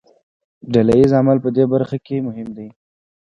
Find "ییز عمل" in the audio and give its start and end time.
0.99-1.37